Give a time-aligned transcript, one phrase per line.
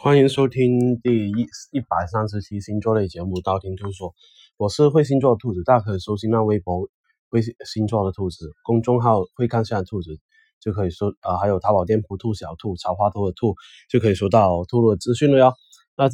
[0.00, 1.32] 欢迎收听第一
[1.72, 4.10] 一百三十期星座类节目《道听途说》，
[4.56, 6.88] 我是会星座的兔子，大家可以搜新浪微博
[7.28, 10.16] “会星座的兔子”公众号“会看相的兔子”，
[10.62, 13.56] 就可以搜啊，还有淘宝店铺“兔小兔”草花兔的兔，
[13.90, 15.52] 就可以收到兔兔的资讯了哟。
[15.96, 16.10] 那呃，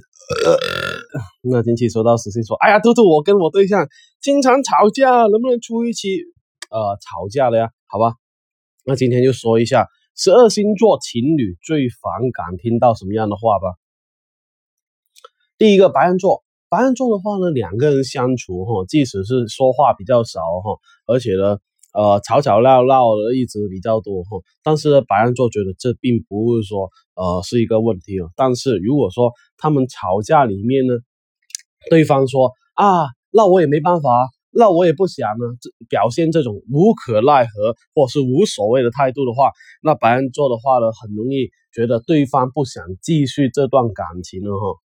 [1.42, 3.87] 那近期收到私信说，哎呀，兔兔，我跟我对象
[4.19, 6.20] 经常吵架，能不能出一期
[6.70, 7.69] 呃吵架的呀？
[7.84, 8.14] 好吧，
[8.87, 9.87] 那今天就说一下。
[10.17, 13.75] 十二星座情侣最反感听到什么样的话吧？
[15.59, 21.59] 第一个白羊座，白羊座的话呢，两个人相处哈，即使是说话比较少哈，而且呢，
[21.93, 28.31] 呃，吵吵闹闹的一直比较多哈，但是呢，白羊座觉得这并不是说呃是一个问题哦。
[28.37, 30.95] 但是如果说他们吵架里面呢，
[31.91, 34.28] 对方说啊，那我也没办法。
[34.56, 39.50] 那我也不想呢，这表现这种无可奈何或是无所谓的态度的话，
[39.83, 44.78] 那白羊座的话呢，很容易觉得对方不想继续这段感情了哈。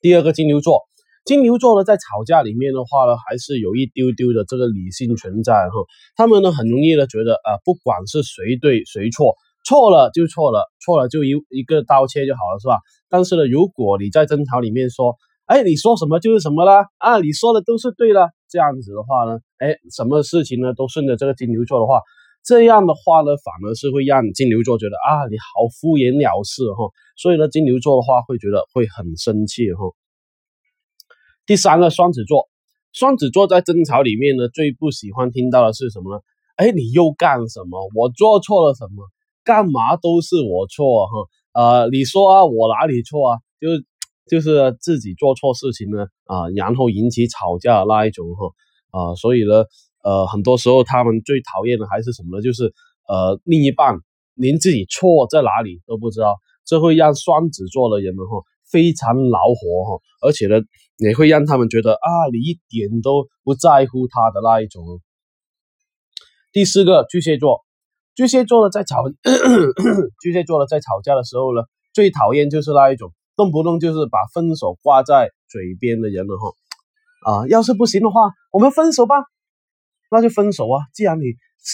[0.00, 0.82] 第二个金牛座，
[1.26, 5.74] 金牛座呢，在吵架里面的话呢，还是有一丢丢的这个理性存在哈。
[6.16, 9.34] 他们呢，很容易的觉得啊，不管是谁对谁错，
[9.66, 12.78] 错了就错了，错了就一一个刀切就好了，是吧？
[13.10, 18.30] 但是呢，如果你在争吵里面说，哎，你说什么就是什么啦，啊，你说的都是对的。
[18.48, 22.00] 这样子的话呢，哎，什么事情呢都顺着这个金牛座的话，
[22.42, 26.88] 这样的话呢，反而是会让金牛座觉得啊，你好敷衍了事哈。
[27.16, 29.92] 所以呢，金牛座的话会觉得会很生气哈。
[31.44, 32.48] 第三个双子座，
[32.92, 36.22] 双子座在争吵里面呢，最不喜欢听到的是什么呢？
[36.56, 37.88] 哎，你又干什么？
[37.94, 39.06] 我做错了什么？
[39.44, 41.12] 干嘛都是我错哈？
[41.52, 43.38] 呃，你说啊，我哪里错啊？
[43.60, 43.68] 就。
[44.28, 48.46] 就是自己做错事情呢，啊，然后引起吵架的那一种哈，
[48.90, 49.64] 啊，所以呢，
[50.04, 52.42] 呃，很多时候他们最讨厌的还是什么呢？
[52.42, 52.72] 就是
[53.08, 53.96] 呃，另一半
[54.34, 60.60] 连自己错在哪里都不知道，这会让双子座的人们哈非常恼火哈，而且呢，
[60.98, 64.84] 也会让他们觉得啊，你一点都不在乎他的那一种。
[66.52, 67.64] 第四个巨蟹座，
[68.14, 69.04] 巨蟹座呢在吵，
[70.22, 71.62] 巨蟹座呢在吵架的时候呢，
[71.92, 73.12] 最讨厌就是那一种。
[73.38, 76.50] 动不动就是把分手挂在嘴边的人了哈，
[77.30, 79.14] 啊，要是不行的话，我们分手吧，
[80.10, 80.82] 那就分手啊。
[80.92, 81.22] 既然你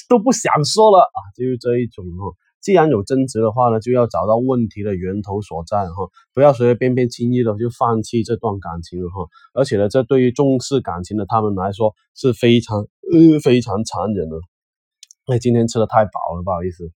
[0.07, 2.37] 都不想说了啊，就是这一种哈。
[2.61, 9.27] 既然有争执的话呢，就要找到问题的源头所在哈，不要随随便便轻易的就放弃这段感情了哈。
[9.55, 14.37] 而且呢，这对于重视感情的他们来说是非常呃非常残忍的。
[15.33, 16.93] 哎，今天吃的太饱了，不好意思。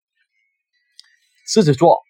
[1.48, 2.07] 狮子座。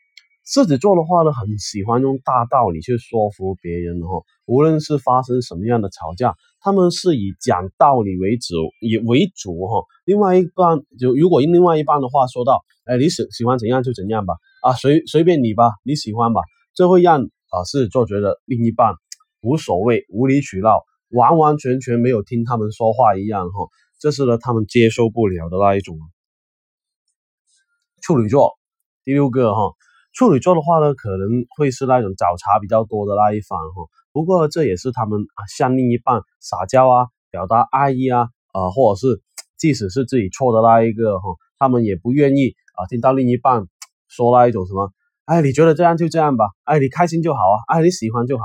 [0.50, 4.24] 狮子座的话呢，很喜欢用大道理去说服别人哈。
[4.46, 9.84] 无论是发生什么样的吵架，他们是以讲道理为主，以为主哈。
[10.06, 16.40] 另外一半就如果另外一半的话说到，哎，你喜喜欢怎样就怎样吧，啊，随随便你吧，你喜欢吧，
[16.74, 18.94] 这会让啊狮子座觉得另一半
[19.42, 23.68] 无所谓、无理取闹，完完全全没有听他们说话一样哈。
[24.00, 26.00] 这是呢他们接受不了的那一种。
[28.02, 28.54] 处女座
[29.04, 29.74] 第六个哈。
[30.18, 33.86] 处女座的话呢，可能会是那种找茬比较多的那一方哈。
[34.12, 35.22] 不过这也是他们
[35.56, 39.22] 向另一半撒娇啊、表达爱意啊，啊，或者是
[39.60, 43.68] 即使是自己错的那一个哈，他们也不愿意啊听到另一半
[44.08, 44.92] 说那一种什么，
[45.26, 48.44] 哎，你觉得这样就这样吧，哎，你开心就好啊，哎，你喜欢就好。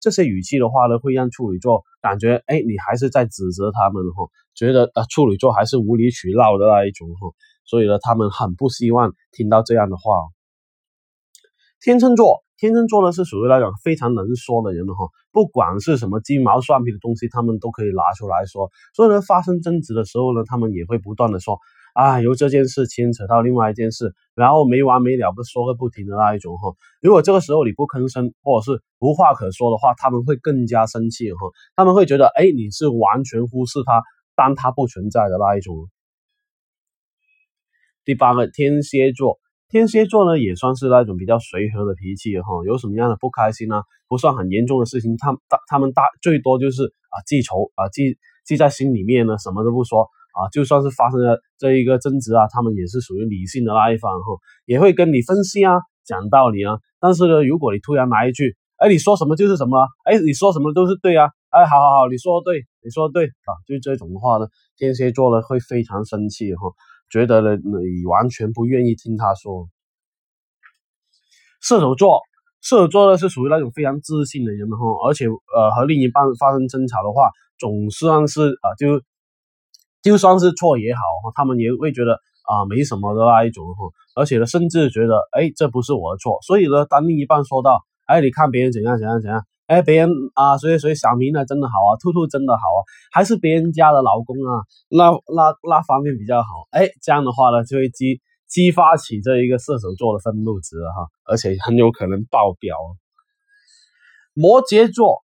[0.00, 7.32] 这些语气的话呢，会让处女座感觉哎，你还是在指责他们哈，觉得啊处女座还是无理取闹的那一种哈。
[7.64, 10.20] 所以呢，他们很不希望听到这样的话。
[11.84, 18.70] 天秤座，天秤座呢是属于那种非常能说的人哈，不管是什么鸡毛蒜皮的东西，他们都可以拿出来说。
[18.94, 21.58] 所以呢，发生争执的时候呢，他们也会不断的说，
[21.92, 26.72] 啊，由这件事牵扯到另外一件事，然后没完没了的说个不停的那一种哈。
[27.02, 31.38] 如果这个时候你不吭声，或者是无话可说的话，他们会更加生气哈。
[31.76, 34.02] 他们会觉得，哎，你是完全忽视他，
[34.34, 35.74] 当他不存在的那一种。
[38.06, 39.38] 第八个，天蝎座。
[39.74, 42.46] 天蝎座呢，也算是那种比较随和的脾气哈。
[42.64, 43.82] 有什么样的不开心呢？
[44.06, 48.16] 不算很严重的事情，他大他们大最多就是啊记仇啊记
[48.46, 50.02] 记在心里面呢，什么都不说
[50.38, 50.46] 啊。
[50.52, 56.78] 就算是发生了这一个争执啊，他们也是属于理性的那一方哈，也会跟你分析啊，讲道理啊。
[57.00, 66.70] 但是呢，如果你突然来一句，哎，你说什么就是什么，哎，你说什么都是对啊，哎，好好好，你说的对，你说的对啊，就这种的话呢，天蝎座呢会非常生气哈。
[67.10, 69.68] 觉得呢，你完全不愿意听他说。
[71.60, 72.20] 射手座，
[72.60, 74.76] 射手座呢是属于那种非常自信的人哈，
[75.08, 79.00] 而且呃和另一半发生争吵的话，总算是啊就
[80.02, 82.12] 就算是错也好哈，他们也会觉得
[82.44, 92.80] 啊没什么的那一种哈，而且呢甚至觉得哎这不是我的错，所以呢当另一半说到哎，你看别人怎样怎样怎样，哎，别人啊，所以所以小明呢真的好啊，兔兔真的好啊，
[93.10, 102.76] 还是别人家的老公啊，那那那方面比较好，哎，这样的话呢就会激激发起这一个射手座的愤怒值哈，而且很有可能爆表。
[104.34, 105.23] 摩羯座。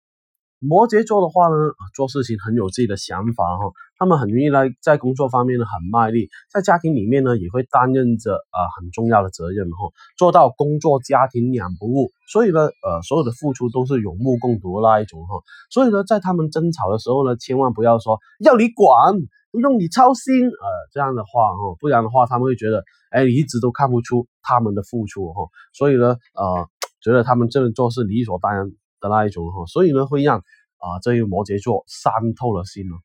[0.60, 1.54] 摩羯座的话呢，
[1.94, 9.86] 做事情很有自己的想法哈，他们很容易呢在工作方面呢很卖力，在家庭里面呢也会担任着啊很重要的责任哈，
[10.18, 15.38] 做到工作家庭两不误，所以呢呃所有的付出都是有目共睹的那一种哈，
[15.70, 19.14] 所以呢在他们争吵的时候呢，千万不要说要你管，
[19.52, 22.82] 不用你操心，呃这样的话哈，不然的话他们会觉得
[23.12, 26.68] 哎一直都看不出他们的付出哈，所以呢呃
[27.00, 28.72] 觉得他们这么做是理所当然。
[29.00, 32.96] 的那一种哈，所以呢会让啊这一个摩羯座伤透了心哦。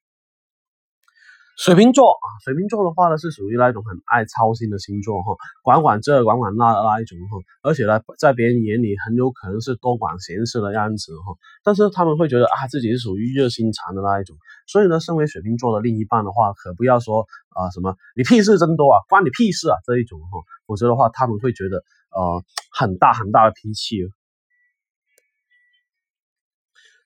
[1.55, 14.35] 水瓶座啊，水瓶座的话呢是属于那一种很爱操心的星座哈，管管这管管那的那一种哈，而且呢在别人眼里很有可能是多管闲事的样子哈，但是他们会觉得啊自己是属于热心肠的那一种，
[14.65, 21.77] 所以呢身为水瓶座的另一半的话，可不要说啊什么你屁事真多啊，关你屁事啊这一种哈，否则的话他们会觉得
[22.17, 23.97] 呃很大很大的脾气。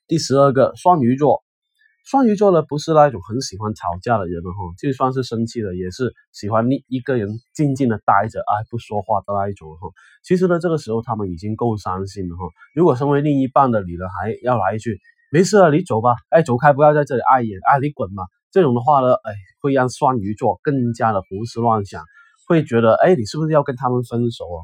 [0.08, 1.44] 第十二个双鱼座，
[2.06, 4.50] 双鱼座呢不是那种很喜欢吵架的人哈，
[4.80, 9.90] 就算是生气了，也是喜欢一一个人静静的待着，哎不说话的那一种哈。
[10.24, 12.46] 其实呢，这个时候他们已经够伤心了哈。
[12.74, 14.98] 如果身为另一半的你呢，还要来一句
[15.30, 18.24] 没事了，你走吧，哎走开，不要在这里碍眼，哎你滚吧。
[18.50, 22.02] 这种的话呢，哎会让双鱼座更加的胡思乱想，
[22.48, 24.64] 会觉得哎你是不是要跟他们分手啊？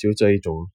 [0.00, 0.68] 就这一种。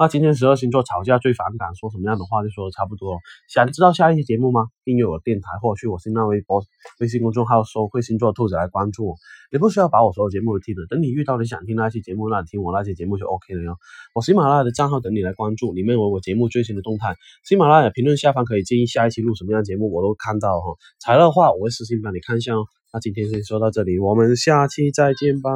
[0.00, 3.18] 那今天十二星座吵架最反感说什么样的话就说的差不多了。
[3.50, 4.68] 想知道下一期节目吗？
[4.82, 6.64] 订阅我电台或者去我新浪微博、
[7.00, 9.16] 微信公众号搜“会星座兔子”来关注我。
[9.52, 13.76] 你不需要把我所有节目都听了，等你遇到你想听那期节目，那你听我那期节目就 OK 了哟。
[14.14, 17.14] 我喜马拉雅的账号等你来关注，里面有我节目最新的动态。
[17.44, 20.76] 喜马拉雅评论下方可以建议下一期录什么样节目，我都看到哈。
[20.98, 22.64] 材料的话我会私信帮你看一下哦。
[22.90, 25.50] 那今天先说到这里，我们下期再见吧。